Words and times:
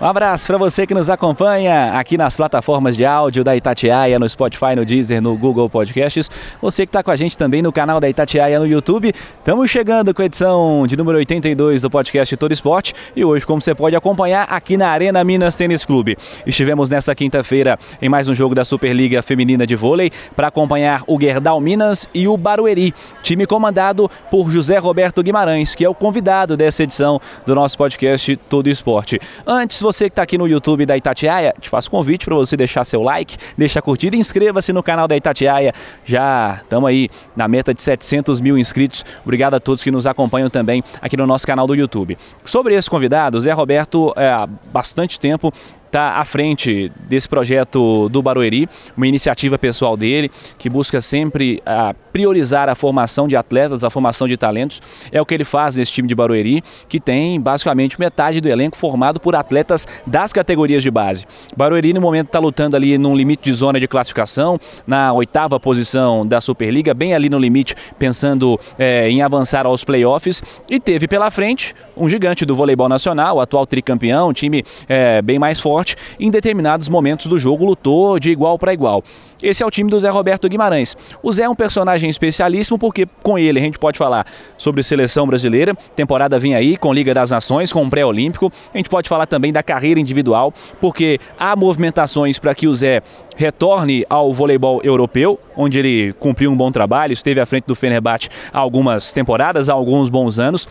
Um 0.00 0.06
abraço 0.06 0.46
para 0.46 0.56
você 0.56 0.86
que 0.86 0.94
nos 0.94 1.10
acompanha 1.10 1.92
aqui 1.92 2.16
nas 2.16 2.34
plataformas 2.34 2.96
de 2.96 3.04
áudio 3.04 3.44
da 3.44 3.54
Itatiaia, 3.54 4.18
no 4.18 4.26
Spotify, 4.26 4.74
no 4.74 4.82
Deezer, 4.82 5.20
no 5.20 5.36
Google 5.36 5.68
Podcasts. 5.68 6.30
Você 6.62 6.86
que 6.86 6.88
está 6.88 7.02
com 7.02 7.10
a 7.10 7.16
gente 7.16 7.36
também 7.36 7.60
no 7.60 7.70
canal 7.70 8.00
da 8.00 8.08
Itatiaia 8.08 8.58
no 8.58 8.66
YouTube. 8.66 9.12
Estamos 9.12 9.68
chegando 9.68 10.14
com 10.14 10.22
a 10.22 10.24
edição 10.24 10.86
de 10.86 10.96
número 10.96 11.18
82 11.18 11.82
do 11.82 11.90
podcast 11.90 12.34
Todo 12.38 12.50
Esporte 12.50 12.94
e 13.14 13.22
hoje, 13.22 13.44
como 13.44 13.60
você 13.60 13.74
pode 13.74 13.94
acompanhar, 13.94 14.44
aqui 14.44 14.74
na 14.74 14.88
Arena 14.88 15.22
Minas 15.22 15.54
Tênis 15.54 15.84
Clube. 15.84 16.16
Estivemos 16.46 16.88
nessa 16.88 17.14
quinta-feira 17.14 17.78
em 18.00 18.08
mais 18.08 18.26
um 18.26 18.34
jogo 18.34 18.54
da 18.54 18.64
Superliga 18.64 19.22
Feminina 19.22 19.66
de 19.66 19.76
Vôlei 19.76 20.10
para 20.34 20.48
acompanhar 20.48 21.04
o 21.06 21.20
Gerdau 21.20 21.60
Minas 21.60 22.08
e 22.14 22.26
o 22.26 22.38
Barueri, 22.38 22.94
time 23.22 23.46
comandado 23.46 24.10
por 24.30 24.50
José 24.50 24.78
Roberto 24.78 25.22
Guimarães, 25.22 25.74
que 25.74 25.84
é 25.84 25.88
o 25.90 25.94
convidado 25.94 26.56
dessa 26.56 26.84
edição 26.84 27.20
do 27.44 27.54
nosso 27.54 27.76
podcast 27.76 28.34
Todo 28.48 28.70
Esporte. 28.70 29.20
Antes, 29.46 29.78
você 29.82 29.89
que 29.98 30.04
está 30.04 30.22
aqui 30.22 30.38
no 30.38 30.46
YouTube 30.46 30.86
da 30.86 30.96
Itatiaia, 30.96 31.54
te 31.60 31.68
faço 31.68 31.90
convite 31.90 32.24
para 32.24 32.34
você 32.34 32.56
deixar 32.56 32.84
seu 32.84 33.02
like, 33.02 33.36
deixar 33.56 33.82
curtida 33.82 34.16
e 34.16 34.18
inscreva-se 34.18 34.72
no 34.72 34.82
canal 34.82 35.08
da 35.08 35.16
Itatiaia. 35.16 35.72
Já 36.04 36.58
estamos 36.62 36.88
aí 36.88 37.08
na 37.36 37.48
meta 37.48 37.74
de 37.74 37.82
700 37.82 38.40
mil 38.40 38.56
inscritos. 38.56 39.04
Obrigado 39.24 39.54
a 39.54 39.60
todos 39.60 39.82
que 39.82 39.90
nos 39.90 40.06
acompanham 40.06 40.48
também 40.48 40.82
aqui 41.00 41.16
no 41.16 41.26
nosso 41.26 41.46
canal 41.46 41.66
do 41.66 41.74
YouTube. 41.74 42.16
Sobre 42.44 42.74
esse 42.74 42.88
convidado, 42.88 43.38
o 43.38 43.40
Zé 43.40 43.52
Roberto, 43.52 44.12
é, 44.16 44.28
há 44.28 44.46
bastante 44.46 45.18
tempo 45.18 45.52
está 45.90 46.18
à 46.18 46.24
frente 46.24 46.90
desse 47.08 47.28
projeto 47.28 48.08
do 48.08 48.22
Barueri, 48.22 48.68
uma 48.96 49.08
iniciativa 49.08 49.58
pessoal 49.58 49.96
dele 49.96 50.30
que 50.56 50.70
busca 50.70 51.00
sempre 51.00 51.60
a, 51.66 51.90
ah, 51.90 51.94
priorizar 52.12 52.68
a 52.68 52.74
formação 52.74 53.28
de 53.28 53.36
atletas, 53.36 53.84
a 53.84 53.90
formação 53.90 54.26
de 54.26 54.36
talentos. 54.36 54.80
É 55.12 55.20
o 55.20 55.26
que 55.26 55.34
ele 55.34 55.44
faz 55.44 55.76
nesse 55.76 55.92
time 55.92 56.08
de 56.08 56.14
Barueri, 56.14 56.62
que 56.88 56.98
tem 56.98 57.40
basicamente 57.40 57.98
metade 57.98 58.40
do 58.40 58.48
elenco 58.48 58.76
formado 58.76 59.20
por 59.20 59.34
atletas 59.34 59.86
das 60.06 60.32
categorias 60.32 60.82
de 60.82 60.90
base. 60.90 61.24
Barueri 61.56 61.92
no 61.92 62.00
momento 62.00 62.26
está 62.26 62.38
lutando 62.38 62.76
ali 62.76 62.96
num 62.96 63.14
limite 63.16 63.44
de 63.44 63.52
zona 63.52 63.78
de 63.78 63.88
classificação, 63.88 64.58
na 64.86 65.12
oitava 65.12 65.58
posição 65.58 66.26
da 66.26 66.40
Superliga, 66.40 66.94
bem 66.94 67.14
ali 67.14 67.28
no 67.28 67.38
limite, 67.38 67.74
pensando 67.98 68.58
é, 68.78 69.08
em 69.08 69.22
avançar 69.22 69.66
aos 69.66 69.84
playoffs 69.84 70.42
e 70.68 70.78
teve 70.78 71.08
pela 71.08 71.30
frente 71.30 71.74
um 71.96 72.08
gigante 72.08 72.44
do 72.44 72.54
voleibol 72.54 72.88
nacional, 72.88 73.36
o 73.36 73.40
atual 73.40 73.66
tricampeão, 73.66 74.30
um 74.30 74.32
time 74.32 74.64
é, 74.88 75.20
bem 75.20 75.38
mais 75.38 75.60
forte 75.60 75.79
em 76.18 76.30
determinados 76.30 76.88
momentos 76.88 77.26
do 77.26 77.38
jogo 77.38 77.64
lutou 77.64 78.18
de 78.18 78.30
igual 78.30 78.58
para 78.58 78.72
igual. 78.72 79.02
Esse 79.42 79.62
é 79.62 79.66
o 79.66 79.70
time 79.70 79.90
do 79.90 79.98
Zé 79.98 80.10
Roberto 80.10 80.48
Guimarães. 80.48 80.96
O 81.22 81.32
Zé 81.32 81.44
é 81.44 81.48
um 81.48 81.54
personagem 81.54 82.10
especialíssimo 82.10 82.78
porque 82.78 83.06
com 83.22 83.38
ele 83.38 83.58
a 83.58 83.62
gente 83.62 83.78
pode 83.78 83.96
falar 83.96 84.26
sobre 84.58 84.82
seleção 84.82 85.26
brasileira, 85.26 85.74
temporada 85.96 86.38
vem 86.38 86.54
aí 86.54 86.76
com 86.76 86.92
Liga 86.92 87.14
das 87.14 87.30
Nações, 87.30 87.72
com 87.72 87.88
pré-olímpico. 87.88 88.52
A 88.72 88.76
gente 88.76 88.90
pode 88.90 89.08
falar 89.08 89.26
também 89.26 89.52
da 89.52 89.62
carreira 89.62 89.98
individual, 89.98 90.52
porque 90.80 91.18
há 91.38 91.56
movimentações 91.56 92.38
para 92.38 92.54
que 92.54 92.68
o 92.68 92.74
Zé 92.74 93.02
retorne 93.36 94.04
ao 94.10 94.34
voleibol 94.34 94.80
europeu, 94.84 95.40
onde 95.56 95.78
ele 95.78 96.12
cumpriu 96.14 96.50
um 96.50 96.56
bom 96.56 96.70
trabalho, 96.70 97.12
esteve 97.12 97.40
à 97.40 97.46
frente 97.46 97.64
do 97.64 97.74
Fenerbahçe 97.74 98.28
algumas 98.52 99.12
temporadas, 99.12 99.70
há 99.70 99.72
alguns 99.72 100.10
bons 100.10 100.38
anos. 100.38 100.68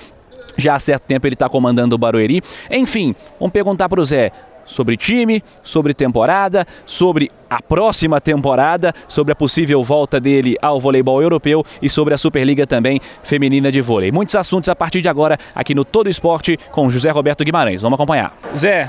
Já 0.57 0.75
há 0.75 0.79
certo 0.79 1.03
tempo 1.03 1.25
ele 1.25 1.35
está 1.35 1.47
comandando 1.47 1.95
o 1.95 1.97
Barueri. 1.97 2.41
Enfim, 2.69 3.15
vamos 3.39 3.53
perguntar 3.53 3.87
para 3.87 4.01
o 4.01 4.05
Zé 4.05 4.31
sobre 4.69 4.95
time, 4.95 5.43
sobre 5.63 5.93
temporada, 5.93 6.65
sobre 6.85 7.29
a 7.49 7.61
próxima 7.61 8.21
temporada, 8.21 8.93
sobre 9.07 9.33
a 9.33 9.35
possível 9.35 9.83
volta 9.83 10.19
dele 10.19 10.55
ao 10.61 10.79
voleibol 10.79 11.21
europeu 11.21 11.65
e 11.81 11.89
sobre 11.89 12.13
a 12.13 12.17
Superliga 12.17 12.67
também 12.67 13.01
feminina 13.23 13.71
de 13.71 13.81
vôlei. 13.81 14.11
Muitos 14.11 14.35
assuntos 14.35 14.69
a 14.69 14.75
partir 14.75 15.01
de 15.01 15.09
agora 15.09 15.37
aqui 15.55 15.73
no 15.73 15.83
Todo 15.83 16.09
Esporte 16.09 16.57
com 16.71 16.89
José 16.89 17.09
Roberto 17.09 17.43
Guimarães. 17.43 17.81
Vamos 17.81 17.97
acompanhar. 17.97 18.37
Zé, 18.55 18.87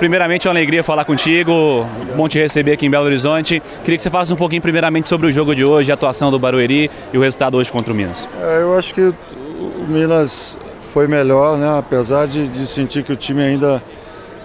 primeiramente 0.00 0.48
é 0.48 0.50
uma 0.50 0.56
alegria 0.56 0.82
falar 0.82 1.04
contigo, 1.04 1.86
bom 2.16 2.28
te 2.28 2.40
receber 2.40 2.72
aqui 2.72 2.86
em 2.86 2.90
Belo 2.90 3.04
Horizonte. 3.04 3.62
Queria 3.84 3.96
que 3.96 4.02
você 4.02 4.10
falasse 4.10 4.32
um 4.32 4.36
pouquinho 4.36 4.60
primeiramente 4.60 5.08
sobre 5.08 5.28
o 5.28 5.30
jogo 5.30 5.54
de 5.54 5.64
hoje, 5.64 5.92
a 5.92 5.94
atuação 5.94 6.30
do 6.30 6.40
Barueri 6.40 6.90
e 7.12 7.18
o 7.18 7.20
resultado 7.20 7.56
hoje 7.56 7.70
contra 7.70 7.92
o 7.92 7.96
Minas. 7.96 8.28
É, 8.40 8.62
eu 8.62 8.76
acho 8.76 8.92
que 8.92 9.00
o 9.00 9.86
Minas 9.88 10.58
foi 10.92 11.06
melhor, 11.06 11.56
né? 11.56 11.78
apesar 11.78 12.26
de, 12.26 12.48
de 12.48 12.66
sentir 12.66 13.04
que 13.04 13.12
o 13.12 13.16
time 13.16 13.42
ainda 13.42 13.82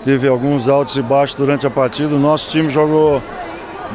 teve 0.07 0.25
alguns 0.25 0.69
altos 0.69 0.95
e 0.95 1.01
baixos 1.01 1.35
durante 1.35 1.68
a 1.68 1.69
partida. 1.69 2.16
O 2.16 2.18
nosso 2.18 2.50
time 2.50 2.69
jogou 2.69 3.22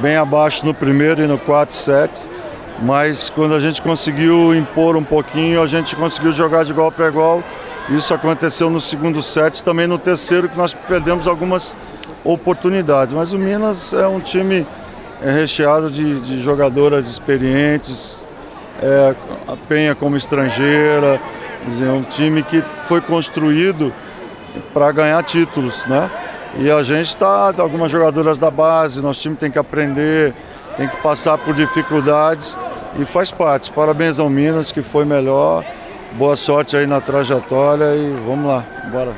bem 0.03 0.15
abaixo 0.15 0.63
no 0.63 0.75
primeiro 0.75 1.23
e 1.23 1.27
no 1.27 1.39
quarto 1.39 1.75
set, 1.75 2.29
mas 2.83 3.31
quando 3.31 3.55
a 3.55 3.61
gente 3.61 3.81
conseguiu 3.81 4.55
impor 4.55 4.95
um 4.95 5.03
pouquinho, 5.03 5.63
a 5.63 5.67
gente 5.67 5.97
conseguiu 5.97 6.31
jogar 6.31 6.67
de 6.67 6.71
igual 6.71 6.93
para 6.93 7.09
igual. 7.09 7.43
Isso 7.89 8.13
aconteceu 8.13 8.69
no 8.69 8.79
segundo 8.79 9.23
set, 9.23 9.65
também 9.65 9.87
no 9.87 9.97
terceiro, 9.97 10.51
que 10.51 10.59
nós 10.59 10.75
perdemos 10.75 11.27
algumas 11.27 11.75
oportunidades. 12.23 13.15
Mas 13.15 13.33
o 13.33 13.39
Minas 13.39 13.95
é 13.95 14.07
um 14.07 14.21
time 14.21 14.67
é, 15.23 15.31
recheado 15.31 15.91
de, 15.91 16.21
de 16.21 16.43
jogadoras 16.43 17.09
experientes, 17.09 18.23
é, 18.83 19.15
a 19.49 19.57
Penha 19.67 19.95
como 19.95 20.15
estrangeira, 20.19 21.19
é 21.81 21.91
um 21.91 22.03
time 22.03 22.43
que 22.43 22.63
foi 22.87 23.01
construído 23.01 23.91
para 24.73 24.91
ganhar 24.93 25.23
títulos, 25.23 25.85
né? 25.87 26.11
E 26.59 26.71
a 26.71 26.83
gente 26.83 27.09
está, 27.09 27.53
algumas 27.59 27.91
jogadoras 27.91 28.39
da 28.39 28.51
base, 28.51 29.01
nosso 29.01 29.21
time 29.21 29.35
tem 29.35 29.51
que 29.51 29.59
aprender, 29.59 30.35
tem 30.77 30.87
que 30.87 30.97
passar 30.97 31.39
por 31.39 31.55
dificuldades 31.55 32.57
e 32.99 33.05
faz 33.05 33.31
parte. 33.31 33.71
Parabéns 33.71 34.19
ao 34.19 34.29
Minas, 34.29 34.71
que 34.71 34.83
foi 34.83 35.05
melhor. 35.05 35.65
Boa 36.13 36.37
sorte 36.37 36.77
aí 36.77 36.87
na 36.87 37.01
trajetória 37.01 37.95
e 37.97 38.15
vamos 38.27 38.47
lá, 38.47 38.65
bora. 38.93 39.13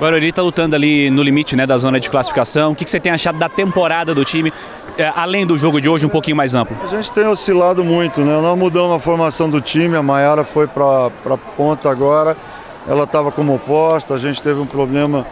Barueri 0.00 0.28
está 0.28 0.40
lutando 0.40 0.76
ali 0.76 1.10
no 1.10 1.22
limite 1.22 1.56
né, 1.56 1.66
da 1.66 1.76
zona 1.76 2.00
de 2.00 2.08
classificação. 2.08 2.72
O 2.72 2.74
que, 2.74 2.84
que 2.84 2.90
você 2.90 3.00
tem 3.00 3.12
achado 3.12 3.38
da 3.38 3.48
temporada 3.48 4.14
do 4.14 4.24
time, 4.24 4.50
é, 4.96 5.12
além 5.14 5.44
do 5.44 5.58
jogo 5.58 5.80
de 5.80 5.88
hoje, 5.88 6.06
um 6.06 6.08
pouquinho 6.08 6.36
mais 6.36 6.54
amplo? 6.54 6.74
A 6.82 6.86
gente 6.86 7.12
tem 7.12 7.26
oscilado 7.26 7.84
muito, 7.84 8.20
né? 8.20 8.40
Nós 8.40 8.56
mudamos 8.56 8.96
a 8.96 9.00
formação 9.00 9.50
do 9.50 9.60
time, 9.60 9.96
a 9.96 10.02
Maiara 10.02 10.44
foi 10.44 10.68
para 10.68 11.08
a 11.08 11.36
ponta 11.56 11.90
agora 11.90 12.36
ela 12.86 13.04
estava 13.04 13.30
como 13.32 13.54
oposta, 13.54 14.14
a 14.14 14.18
gente 14.18 14.42
teve 14.42 14.60
um 14.60 14.66
problema 14.66 15.26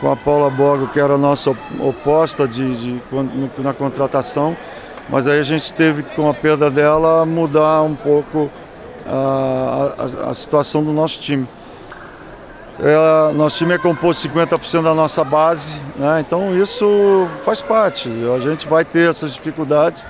com 0.00 0.10
a 0.10 0.16
Paula 0.16 0.50
Bogo, 0.50 0.88
que 0.88 1.00
era 1.00 1.14
a 1.14 1.18
nossa 1.18 1.50
oposta 1.80 2.46
de, 2.46 2.74
de, 2.76 3.02
na 3.58 3.72
contratação, 3.72 4.56
mas 5.08 5.26
aí 5.26 5.38
a 5.38 5.44
gente 5.44 5.72
teve, 5.72 6.02
com 6.02 6.28
a 6.28 6.34
perda 6.34 6.70
dela, 6.70 7.24
mudar 7.24 7.82
um 7.82 7.94
pouco 7.94 8.50
a, 9.06 9.94
a, 9.98 10.30
a 10.30 10.34
situação 10.34 10.82
do 10.82 10.92
nosso 10.92 11.20
time. 11.20 11.48
É, 12.80 13.32
nosso 13.32 13.58
time 13.58 13.74
é 13.74 13.78
composto 13.78 14.28
50% 14.28 14.82
da 14.82 14.94
nossa 14.94 15.22
base, 15.22 15.80
né? 15.96 16.24
então 16.26 16.56
isso 16.60 17.28
faz 17.44 17.62
parte. 17.62 18.10
A 18.34 18.40
gente 18.40 18.66
vai 18.66 18.84
ter 18.84 19.08
essas 19.08 19.32
dificuldades. 19.32 20.04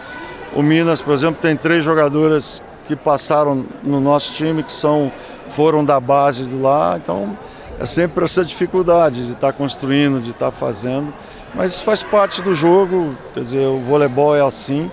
O 0.55 0.63
Minas, 0.63 1.03
por 1.03 1.13
exemplo, 1.13 1.39
tem 1.43 1.57
três 1.57 1.85
jogadoras 1.85 2.63
que 2.87 2.97
passaram 2.97 3.67
no 3.83 4.01
nosso 4.01 4.33
time, 4.33 4.63
que 4.63 4.73
são 4.73 5.13
foram 5.55 5.85
da 5.85 6.01
base 6.01 6.45
de 6.45 6.57
lá, 6.57 6.99
então 7.03 7.37
é 7.79 7.87
sempre 7.87 8.25
essa 8.25 8.45
dificuldade 8.45 9.27
de 9.27 9.33
estar 9.33 9.49
tá 9.49 9.53
construindo, 9.53 10.21
de 10.21 10.31
estar 10.31 10.47
tá 10.47 10.53
fazendo, 10.53 11.13
mas 11.55 11.81
faz 11.81 12.03
parte 12.03 12.43
do 12.43 12.55
jogo, 12.55 13.15
quer 13.33 13.41
dizer, 13.41 13.67
o 13.67 13.81
voleibol 13.81 14.35
é 14.35 14.43
assim, 14.43 14.91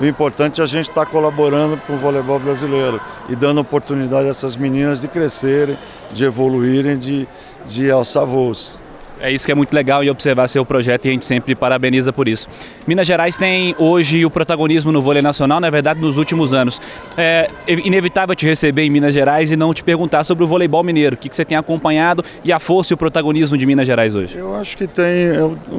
o 0.00 0.04
importante 0.04 0.60
é 0.60 0.64
a 0.64 0.66
gente 0.66 0.88
estar 0.88 1.06
tá 1.06 1.10
colaborando 1.10 1.76
com 1.86 1.94
o 1.94 1.98
voleibol 1.98 2.38
brasileiro 2.38 3.00
e 3.28 3.36
dando 3.36 3.60
oportunidade 3.60 4.28
a 4.28 4.30
essas 4.30 4.56
meninas 4.56 5.00
de 5.00 5.08
crescerem, 5.08 5.78
de 6.12 6.24
evoluírem, 6.24 6.98
de, 6.98 7.26
de 7.66 7.90
alçar 7.90 8.26
voos. 8.26 8.81
É 9.22 9.30
isso 9.30 9.46
que 9.46 9.52
é 9.52 9.54
muito 9.54 9.72
legal 9.72 10.02
e 10.02 10.10
observar 10.10 10.48
seu 10.48 10.64
projeto 10.64 11.06
e 11.06 11.08
a 11.08 11.12
gente 11.12 11.24
sempre 11.24 11.54
parabeniza 11.54 12.12
por 12.12 12.26
isso. 12.26 12.48
Minas 12.88 13.06
Gerais 13.06 13.36
tem 13.36 13.72
hoje 13.78 14.26
o 14.26 14.30
protagonismo 14.30 14.90
no 14.90 15.00
vôlei 15.00 15.22
nacional, 15.22 15.60
na 15.60 15.70
verdade, 15.70 16.00
nos 16.00 16.16
últimos 16.16 16.52
anos. 16.52 16.80
É 17.16 17.48
inevitável 17.68 18.34
te 18.34 18.44
receber 18.44 18.82
em 18.82 18.90
Minas 18.90 19.14
Gerais 19.14 19.52
e 19.52 19.56
não 19.56 19.72
te 19.72 19.84
perguntar 19.84 20.24
sobre 20.24 20.42
o 20.42 20.46
voleibol 20.48 20.82
mineiro. 20.82 21.14
O 21.14 21.18
que 21.18 21.32
você 21.32 21.44
tem 21.44 21.56
acompanhado 21.56 22.24
e 22.44 22.52
a 22.52 22.58
força 22.58 22.92
e 22.92 22.94
o 22.94 22.96
protagonismo 22.96 23.56
de 23.56 23.64
Minas 23.64 23.86
Gerais 23.86 24.16
hoje? 24.16 24.36
Eu 24.36 24.56
acho 24.56 24.76
que 24.76 24.88
tem, 24.88 25.06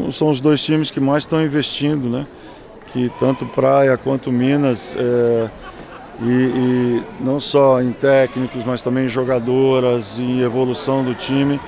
são 0.09 0.29
os 0.29 0.39
dois 0.39 0.63
times 0.63 0.89
que 0.89 1.01
mais 1.01 1.23
estão 1.23 1.43
investindo, 1.43 2.09
né? 2.09 2.25
Que 2.93 3.11
tanto 3.19 3.45
Praia 3.45 3.97
quanto 3.97 4.31
Minas. 4.31 4.95
É... 4.97 5.49
E, 6.21 6.25
e, 6.25 7.03
não 7.19 7.39
só 7.39 7.81
em 7.81 7.91
técnicos, 7.91 8.63
mas 8.63 8.81
também 8.81 9.05
em 9.05 9.09
jogadoras, 9.09 10.17
em 10.19 10.39
evolução 10.41 11.03
do 11.03 11.13
time. 11.13 11.59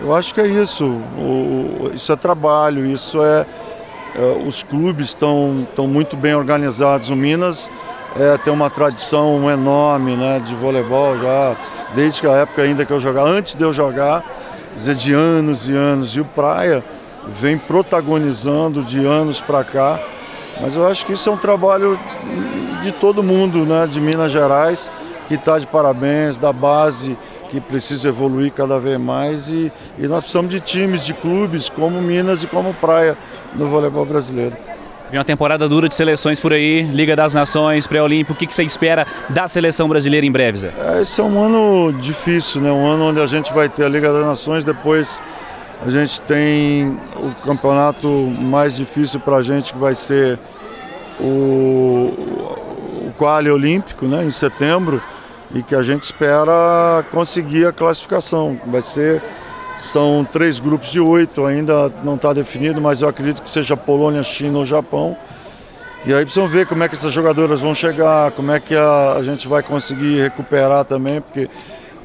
Eu 0.00 0.14
acho 0.14 0.34
que 0.34 0.40
é 0.40 0.46
isso. 0.46 0.84
O, 0.84 1.90
isso 1.94 2.12
é 2.12 2.16
trabalho, 2.16 2.84
isso 2.84 3.22
é. 3.22 3.46
é 4.14 4.46
os 4.46 4.62
clubes 4.62 5.08
estão 5.08 5.66
muito 5.88 6.16
bem 6.16 6.34
organizados. 6.34 7.08
O 7.08 7.16
Minas 7.16 7.70
é, 8.18 8.36
tem 8.38 8.52
uma 8.52 8.70
tradição 8.70 9.50
enorme 9.50 10.16
né, 10.16 10.40
de 10.40 10.54
voleibol 10.54 11.18
já 11.18 11.56
desde 11.94 12.26
a 12.26 12.32
época 12.32 12.62
ainda 12.62 12.84
que 12.84 12.92
eu 12.92 13.00
jogava, 13.00 13.28
antes 13.28 13.54
de 13.54 13.62
eu 13.62 13.72
jogar, 13.72 14.24
dizer, 14.74 14.94
de 14.96 15.12
anos 15.14 15.68
e 15.68 15.72
anos. 15.72 16.16
E 16.16 16.20
o 16.20 16.24
Praia 16.24 16.84
vem 17.26 17.56
protagonizando 17.56 18.82
de 18.82 19.04
anos 19.04 19.40
para 19.40 19.62
cá. 19.64 20.00
Mas 20.60 20.76
eu 20.76 20.86
acho 20.86 21.06
que 21.06 21.12
isso 21.12 21.28
é 21.28 21.32
um 21.32 21.36
trabalho 21.36 21.98
de 22.82 22.92
todo 22.92 23.22
mundo, 23.22 23.64
né, 23.64 23.86
de 23.86 24.00
Minas 24.00 24.30
Gerais, 24.30 24.90
que 25.28 25.34
está 25.34 25.58
de 25.58 25.66
parabéns, 25.66 26.38
da 26.38 26.52
base 26.52 27.16
que 27.48 27.60
precisa 27.60 28.08
evoluir 28.08 28.52
cada 28.52 28.78
vez 28.78 28.98
mais 28.98 29.48
e, 29.48 29.72
e 29.98 30.06
nós 30.06 30.20
precisamos 30.20 30.50
de 30.50 30.60
times, 30.60 31.04
de 31.04 31.14
clubes 31.14 31.68
como 31.68 32.00
Minas 32.00 32.42
e 32.42 32.46
como 32.46 32.74
Praia 32.74 33.16
no 33.54 33.68
voleibol 33.68 34.04
brasileiro. 34.04 34.56
Vem 35.10 35.18
uma 35.18 35.24
temporada 35.24 35.68
dura 35.68 35.88
de 35.88 35.94
seleções 35.94 36.40
por 36.40 36.52
aí, 36.52 36.82
Liga 36.82 37.14
das 37.14 37.34
Nações, 37.34 37.86
pré-olímpico. 37.86 38.32
O 38.32 38.36
que, 38.36 38.46
que 38.46 38.54
você 38.54 38.64
espera 38.64 39.06
da 39.28 39.46
seleção 39.46 39.88
brasileira 39.88 40.26
em 40.26 40.32
breve, 40.32 40.58
Zé? 40.58 40.72
É, 40.76 41.02
esse 41.02 41.20
é 41.20 41.24
um 41.24 41.40
ano 41.40 41.92
difícil, 42.00 42.60
né? 42.60 42.72
Um 42.72 42.86
ano 42.86 43.10
onde 43.10 43.20
a 43.20 43.26
gente 43.26 43.52
vai 43.52 43.68
ter 43.68 43.84
a 43.84 43.88
Liga 43.88 44.12
das 44.12 44.26
Nações, 44.26 44.64
depois 44.64 45.22
a 45.86 45.90
gente 45.90 46.20
tem 46.22 46.98
o 47.16 47.32
campeonato 47.44 48.08
mais 48.08 48.74
difícil 48.74 49.20
para 49.20 49.36
a 49.36 49.42
gente, 49.42 49.72
que 49.72 49.78
vai 49.78 49.94
ser 49.94 50.38
o, 51.20 52.12
o 53.06 53.14
Quali 53.16 53.50
Olímpico, 53.50 54.06
né? 54.06 54.24
Em 54.24 54.30
setembro 54.30 55.00
e 55.52 55.62
que 55.62 55.74
a 55.74 55.82
gente 55.82 56.02
espera 56.02 57.04
conseguir 57.10 57.66
a 57.66 57.72
classificação. 57.72 58.58
Vai 58.66 58.82
ser 58.82 59.20
são 59.78 60.24
três 60.30 60.60
grupos 60.60 60.90
de 60.90 61.00
oito, 61.00 61.44
ainda 61.44 61.92
não 62.04 62.14
está 62.14 62.32
definido, 62.32 62.80
mas 62.80 63.02
eu 63.02 63.08
acredito 63.08 63.42
que 63.42 63.50
seja 63.50 63.76
Polônia, 63.76 64.22
China 64.22 64.58
ou 64.58 64.64
Japão. 64.64 65.16
E 66.06 66.14
aí 66.14 66.22
precisam 66.22 66.46
ver 66.46 66.66
como 66.66 66.84
é 66.84 66.88
que 66.88 66.94
essas 66.94 67.12
jogadoras 67.12 67.60
vão 67.60 67.74
chegar, 67.74 68.30
como 68.32 68.52
é 68.52 68.60
que 68.60 68.74
a, 68.74 69.14
a 69.14 69.22
gente 69.22 69.48
vai 69.48 69.62
conseguir 69.62 70.22
recuperar 70.22 70.84
também, 70.84 71.20
porque 71.20 71.48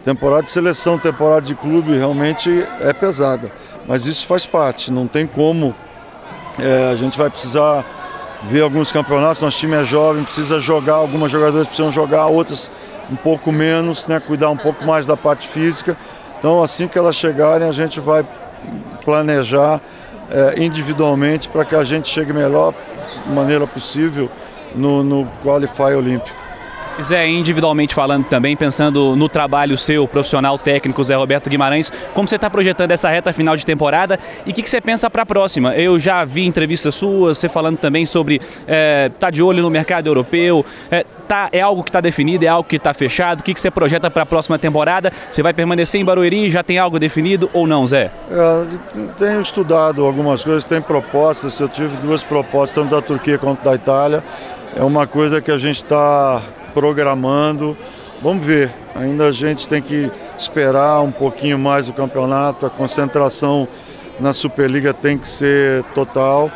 temporada 0.04 0.44
de 0.44 0.52
seleção, 0.52 0.98
temporada 0.98 1.42
de 1.42 1.54
clube 1.54 1.98
realmente 1.98 2.66
é 2.80 2.94
pesada. 2.94 3.52
Mas 3.88 4.06
isso 4.06 4.26
faz 4.26 4.46
parte, 4.46 4.92
não 4.92 5.06
tem 5.06 5.28
como. 5.28 5.76
É, 6.58 6.92
a 6.92 6.96
gente 6.96 7.18
vai 7.18 7.30
precisar 7.30 7.86
ver 8.44 8.62
alguns 8.62 8.92
campeonatos, 8.92 9.42
nosso 9.42 9.58
time 9.58 9.76
é 9.76 9.84
jovem, 9.84 10.24
precisa 10.24 10.60
jogar, 10.60 10.96
algumas 10.96 11.30
jogadoras 11.30 11.68
precisam 11.68 11.92
jogar, 11.92 12.28
outras 12.28 12.72
um 13.12 13.16
pouco 13.16 13.52
menos, 13.52 14.08
né, 14.08 14.20
cuidar 14.20 14.50
um 14.50 14.58
pouco 14.58 14.86
mais 14.86 15.08
da 15.08 15.18
parte 15.18 15.48
física. 15.48 15.98
Então, 16.38 16.64
assim 16.64 16.88
que 16.88 16.98
elas 16.98 17.16
chegarem, 17.16 17.68
a 17.68 17.72
gente 17.72 18.00
vai 18.00 18.26
planejar 19.04 19.82
é, 20.32 20.64
individualmente 20.64 21.50
para 21.50 21.66
que 21.66 21.76
a 21.76 21.84
gente 21.84 22.08
chegue 22.08 22.32
melhor 22.32 22.74
maneira 23.28 23.66
possível 23.66 24.30
no, 24.76 25.04
no 25.04 25.28
Qualify 25.44 25.96
Olímpico. 25.96 26.49
Zé, 27.02 27.28
individualmente 27.28 27.94
falando 27.94 28.26
também, 28.26 28.56
pensando 28.56 29.16
no 29.16 29.30
trabalho 29.30 29.78
seu, 29.78 30.08
profissional 30.08 30.58
técnico, 30.58 31.04
Zé 31.04 31.16
Roberto 31.16 31.50
Guimarães, 31.50 31.92
como 32.14 32.28
você 32.28 32.36
está 32.36 32.50
projetando 32.50 32.92
essa 32.92 33.10
reta 33.10 33.32
final 33.32 33.56
de 33.56 33.66
temporada 33.66 34.20
e 34.46 34.52
o 34.52 34.54
que, 34.54 34.62
que, 34.62 34.70
você 34.70 34.82
pensa 34.82 35.10
para 35.10 35.24
a 35.24 35.26
próxima? 35.26 35.76
Eu 35.76 36.00
já 36.00 36.26
vi 36.26 36.46
entrevistas 36.46 36.96
suas, 36.96 37.38
você 37.38 37.48
falando 37.48 37.78
também 37.78 38.06
sobre 38.06 38.42
é, 38.68 39.10
tá 39.20 39.30
de 39.30 39.42
olho 39.42 39.62
no 39.62 39.70
mercado 39.70 40.08
europeu, 40.08 40.66
é, 40.92 41.06
tá, 41.28 41.50
é 41.52 41.62
algo 41.62 41.84
que 41.84 41.90
está 41.90 42.02
definido, 42.02 42.44
é 42.44 42.48
algo 42.48 42.68
que 42.68 42.76
está 42.76 42.94
fechado, 42.94 43.40
o 43.40 43.44
que, 43.44 43.54
que 43.54 43.60
você 43.60 43.72
projeta 43.72 44.12
para 44.12 44.24
a 44.24 44.26
próxima 44.26 44.60
temporada? 44.60 45.12
Você 45.32 45.42
vai 45.42 45.54
permanecer 45.54 46.02
em 46.02 46.06
Barueri, 46.06 46.50
já 46.50 46.64
tem 46.64 46.78
algo 46.78 47.00
definido 47.00 47.50
ou 47.54 47.66
não, 47.66 47.86
Zé? 47.88 48.12
É, 48.30 48.66
tenho 49.18 49.42
estudado 49.42 50.06
algumas 50.06 50.44
coisas, 50.44 50.66
tem 50.66 50.82
propostas, 50.82 51.60
eu 51.60 51.70
tive 51.70 51.96
duas 51.98 52.24
propostas, 52.24 52.76
tanto 52.84 52.96
da 52.96 53.02
Turquia 53.02 53.38
quanto 53.38 53.64
da 53.64 53.76
Itália, 53.76 54.24
é 54.76 54.84
uma 54.84 55.08
coisa 55.08 55.42
que 55.42 55.52
a 55.52 55.58
gente 55.58 55.78
está 55.78 56.42
programando. 56.70 57.76
Vamos 58.22 58.46
ver, 58.46 58.72
ainda 58.96 59.28
a 59.28 59.32
gente 59.32 59.68
tem 59.68 59.82
que 59.82 60.12
esperar 60.38 61.02
um 61.02 61.12
pouquinho 61.12 61.58
mais 61.58 61.88
o 61.90 61.94
campeonato, 61.94 62.66
a 62.66 62.70
concentração 62.70 63.68
na 64.20 64.34
Superliga 64.34 64.94
tem 64.94 65.18
que 65.18 65.28
ser 65.28 65.84
total 65.96 66.52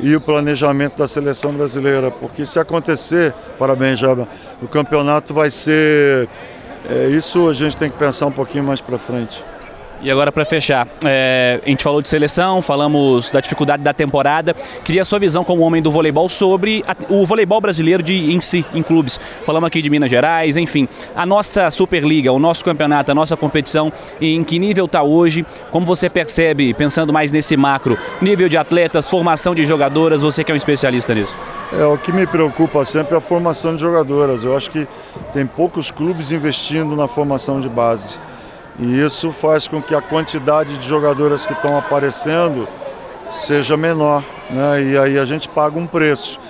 e 0.00 0.16
o 0.16 0.20
planejamento 0.20 0.96
da 0.96 1.06
seleção 1.06 1.52
brasileira, 1.52 2.10
porque 2.10 2.46
se 2.46 2.58
acontecer, 2.58 3.34
parabéns, 3.58 3.98
Jaba, 3.98 4.26
o 4.62 4.68
campeonato 4.68 5.34
vai 5.34 5.50
ser. 5.50 6.28
É, 6.88 7.08
isso 7.08 7.48
a 7.48 7.52
gente 7.52 7.76
tem 7.76 7.90
que 7.90 7.98
pensar 7.98 8.26
um 8.26 8.32
pouquinho 8.32 8.64
mais 8.64 8.80
para 8.80 8.98
frente. 8.98 9.44
E 10.02 10.10
agora 10.10 10.32
para 10.32 10.46
fechar, 10.46 10.88
é, 11.04 11.60
a 11.62 11.68
gente 11.68 11.84
falou 11.84 12.00
de 12.00 12.08
seleção, 12.08 12.62
falamos 12.62 13.30
da 13.30 13.38
dificuldade 13.38 13.82
da 13.82 13.92
temporada. 13.92 14.54
Queria 14.82 15.02
a 15.02 15.04
sua 15.04 15.18
visão 15.18 15.44
como 15.44 15.62
homem 15.62 15.82
do 15.82 15.90
voleibol 15.90 16.26
sobre 16.26 16.82
a, 16.88 16.96
o 17.12 17.26
voleibol 17.26 17.60
brasileiro 17.60 18.02
de, 18.02 18.32
em 18.32 18.40
si, 18.40 18.64
em 18.72 18.82
clubes. 18.82 19.20
Falamos 19.44 19.66
aqui 19.66 19.82
de 19.82 19.90
Minas 19.90 20.08
Gerais, 20.08 20.56
enfim. 20.56 20.88
A 21.14 21.26
nossa 21.26 21.70
Superliga, 21.70 22.32
o 22.32 22.38
nosso 22.38 22.64
campeonato, 22.64 23.10
a 23.10 23.14
nossa 23.14 23.36
competição, 23.36 23.92
em 24.18 24.42
que 24.42 24.58
nível 24.58 24.86
está 24.86 25.02
hoje? 25.02 25.44
Como 25.70 25.84
você 25.84 26.08
percebe, 26.08 26.72
pensando 26.72 27.12
mais 27.12 27.30
nesse 27.30 27.54
macro, 27.54 27.98
nível 28.22 28.48
de 28.48 28.56
atletas, 28.56 29.06
formação 29.06 29.54
de 29.54 29.66
jogadoras, 29.66 30.22
você 30.22 30.42
que 30.42 30.50
é 30.50 30.54
um 30.54 30.56
especialista 30.56 31.14
nisso? 31.14 31.36
É, 31.78 31.84
o 31.84 31.98
que 31.98 32.10
me 32.10 32.26
preocupa 32.26 32.86
sempre 32.86 33.14
é 33.14 33.18
a 33.18 33.20
formação 33.20 33.74
de 33.74 33.82
jogadoras. 33.82 34.44
Eu 34.44 34.56
acho 34.56 34.70
que 34.70 34.88
tem 35.34 35.46
poucos 35.46 35.90
clubes 35.90 36.32
investindo 36.32 36.96
na 36.96 37.06
formação 37.06 37.60
de 37.60 37.68
base. 37.68 38.18
E 38.80 39.04
isso 39.04 39.30
faz 39.30 39.68
com 39.68 39.82
que 39.82 39.94
a 39.94 40.00
quantidade 40.00 40.78
de 40.78 40.88
jogadoras 40.88 41.44
que 41.44 41.52
estão 41.52 41.78
aparecendo 41.78 42.66
seja 43.30 43.76
menor. 43.76 44.24
Né? 44.48 44.82
E 44.84 44.98
aí 44.98 45.18
a 45.18 45.24
gente 45.26 45.48
paga 45.48 45.78
um 45.78 45.86
preço. 45.86 46.40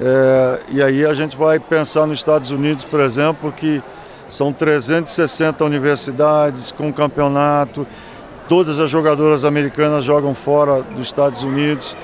É, 0.00 0.60
e 0.70 0.82
aí 0.82 1.04
a 1.04 1.12
gente 1.12 1.36
vai 1.36 1.60
pensar 1.60 2.06
nos 2.06 2.18
Estados 2.18 2.50
Unidos, 2.50 2.84
por 2.86 3.00
exemplo, 3.00 3.52
que 3.52 3.82
são 4.30 4.52
360 4.52 5.62
universidades 5.62 6.72
com 6.72 6.92
campeonato, 6.92 7.86
todas 8.48 8.80
as 8.80 8.90
jogadoras 8.90 9.44
americanas 9.44 10.04
jogam 10.04 10.34
fora 10.34 10.82
dos 10.82 11.06
Estados 11.06 11.42
Unidos 11.42 11.94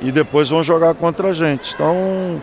e 0.00 0.12
depois 0.12 0.48
vão 0.48 0.62
jogar 0.62 0.94
contra 0.94 1.28
a 1.28 1.32
gente. 1.32 1.74
Então 1.74 2.40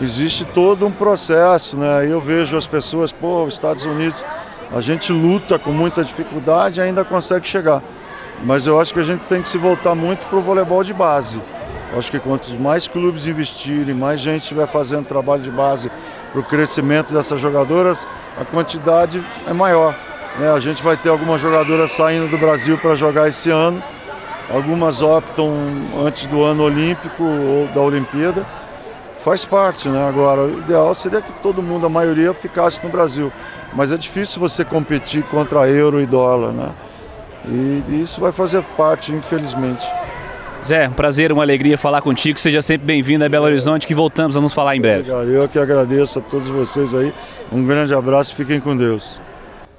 existe 0.00 0.44
todo 0.46 0.86
um 0.86 0.90
processo, 0.90 1.76
né? 1.76 2.06
Eu 2.10 2.20
vejo 2.20 2.56
as 2.56 2.66
pessoas, 2.66 3.12
pô, 3.12 3.44
os 3.44 3.54
Estados 3.54 3.84
Unidos 3.84 4.24
a 4.72 4.80
gente 4.80 5.12
luta 5.12 5.58
com 5.58 5.70
muita 5.70 6.04
dificuldade 6.04 6.80
e 6.80 6.82
ainda 6.82 7.04
consegue 7.04 7.46
chegar. 7.46 7.82
Mas 8.44 8.66
eu 8.66 8.80
acho 8.80 8.92
que 8.92 9.00
a 9.00 9.04
gente 9.04 9.26
tem 9.26 9.40
que 9.40 9.48
se 9.48 9.58
voltar 9.58 9.94
muito 9.94 10.26
para 10.28 10.38
o 10.38 10.42
voleibol 10.42 10.82
de 10.84 10.92
base. 10.92 11.40
Eu 11.92 11.98
acho 11.98 12.10
que 12.10 12.18
quanto 12.18 12.50
mais 12.60 12.88
clubes 12.88 13.26
investirem, 13.26 13.94
mais 13.94 14.20
gente 14.20 14.42
estiver 14.42 14.66
fazendo 14.66 15.06
trabalho 15.06 15.42
de 15.42 15.50
base 15.50 15.90
para 16.32 16.40
o 16.40 16.44
crescimento 16.44 17.14
dessas 17.14 17.40
jogadoras, 17.40 18.04
a 18.40 18.44
quantidade 18.44 19.22
é 19.46 19.52
maior. 19.52 19.94
Né? 20.38 20.50
A 20.50 20.58
gente 20.58 20.82
vai 20.82 20.96
ter 20.96 21.08
algumas 21.08 21.40
jogadoras 21.40 21.92
saindo 21.92 22.28
do 22.28 22.36
Brasil 22.36 22.76
para 22.78 22.96
jogar 22.96 23.28
esse 23.28 23.50
ano. 23.50 23.82
Algumas 24.52 25.00
optam 25.00 25.54
antes 26.04 26.26
do 26.26 26.42
ano 26.42 26.64
olímpico 26.64 27.22
ou 27.22 27.68
da 27.68 27.80
Olimpíada. 27.80 28.44
Faz 29.24 29.46
parte, 29.46 29.88
né? 29.88 30.06
Agora, 30.06 30.42
o 30.42 30.58
ideal 30.58 30.94
seria 30.94 31.22
que 31.22 31.32
todo 31.42 31.62
mundo, 31.62 31.86
a 31.86 31.88
maioria, 31.88 32.34
ficasse 32.34 32.84
no 32.84 32.90
Brasil. 32.90 33.32
Mas 33.72 33.90
é 33.90 33.96
difícil 33.96 34.38
você 34.38 34.66
competir 34.66 35.22
contra 35.24 35.66
euro 35.66 35.98
e 35.98 36.04
dólar, 36.04 36.52
né? 36.52 36.70
E 37.48 38.02
isso 38.02 38.20
vai 38.20 38.32
fazer 38.32 38.62
parte, 38.76 39.12
infelizmente. 39.12 39.86
Zé, 40.62 40.88
um 40.88 40.92
prazer, 40.92 41.32
uma 41.32 41.42
alegria 41.42 41.78
falar 41.78 42.02
contigo. 42.02 42.38
Seja 42.38 42.60
sempre 42.60 42.86
bem-vindo 42.86 43.24
a 43.24 43.28
Belo 43.28 43.46
Horizonte, 43.46 43.86
que 43.86 43.94
voltamos 43.94 44.36
a 44.36 44.42
nos 44.42 44.52
falar 44.52 44.76
em 44.76 44.80
breve. 44.82 45.10
Eu 45.10 45.48
que 45.48 45.58
agradeço 45.58 46.18
a 46.18 46.22
todos 46.22 46.48
vocês 46.48 46.94
aí. 46.94 47.10
Um 47.50 47.64
grande 47.64 47.94
abraço 47.94 48.34
e 48.34 48.36
fiquem 48.36 48.60
com 48.60 48.76
Deus. 48.76 49.18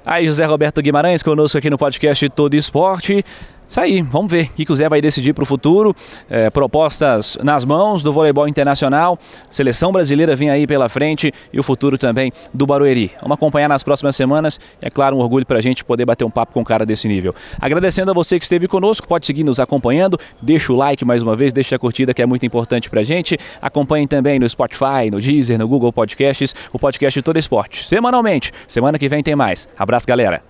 Aí, 0.04 0.26
José 0.26 0.44
Roberto 0.44 0.82
Guimarães, 0.82 1.22
conosco 1.22 1.58
aqui 1.58 1.70
no 1.70 1.78
podcast 1.78 2.28
Todo 2.30 2.54
Esporte. 2.54 3.24
Isso 3.68 3.80
aí, 3.80 4.00
vamos 4.00 4.30
ver 4.30 4.50
o 4.52 4.54
que 4.54 4.70
o 4.70 4.76
Zé 4.76 4.88
vai 4.88 5.00
decidir 5.00 5.32
para 5.32 5.42
o 5.42 5.46
futuro. 5.46 5.94
É, 6.30 6.48
propostas 6.50 7.36
nas 7.42 7.64
mãos 7.64 8.02
do 8.02 8.12
voleibol 8.12 8.46
internacional, 8.46 9.18
seleção 9.50 9.90
brasileira 9.90 10.36
vem 10.36 10.50
aí 10.50 10.66
pela 10.68 10.88
frente 10.88 11.32
e 11.52 11.58
o 11.58 11.62
futuro 11.64 11.98
também 11.98 12.32
do 12.54 12.64
Barueri. 12.64 13.10
Vamos 13.20 13.34
acompanhar 13.34 13.68
nas 13.68 13.82
próximas 13.82 14.14
semanas. 14.14 14.60
É 14.80 14.88
claro, 14.88 15.16
um 15.16 15.18
orgulho 15.18 15.44
para 15.44 15.58
a 15.58 15.60
gente 15.60 15.84
poder 15.84 16.04
bater 16.04 16.24
um 16.24 16.30
papo 16.30 16.52
com 16.52 16.60
um 16.60 16.64
cara 16.64 16.86
desse 16.86 17.08
nível. 17.08 17.34
Agradecendo 17.60 18.12
a 18.12 18.14
você 18.14 18.38
que 18.38 18.44
esteve 18.44 18.68
conosco, 18.68 19.08
pode 19.08 19.26
seguir 19.26 19.42
nos 19.42 19.58
acompanhando, 19.58 20.18
deixa 20.40 20.72
o 20.72 20.76
like 20.76 21.04
mais 21.04 21.22
uma 21.22 21.34
vez, 21.34 21.52
deixa 21.52 21.74
a 21.74 21.78
curtida 21.78 22.14
que 22.14 22.22
é 22.22 22.26
muito 22.26 22.46
importante 22.46 22.88
para 22.88 23.00
a 23.00 23.04
gente. 23.04 23.36
Acompanhem 23.60 24.06
também 24.06 24.38
no 24.38 24.48
Spotify, 24.48 25.10
no 25.10 25.20
Deezer, 25.20 25.58
no 25.58 25.66
Google 25.66 25.92
Podcasts, 25.92 26.54
o 26.72 26.78
podcast 26.78 27.20
Todo 27.20 27.36
Esporte. 27.36 27.84
Semanalmente, 27.84 28.52
semana 28.68 28.96
que 28.96 29.08
vem 29.08 29.24
tem 29.24 29.34
mais. 29.34 29.68
Abraço, 29.76 30.06
galera. 30.06 30.40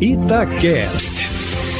Itacast. 0.00 1.37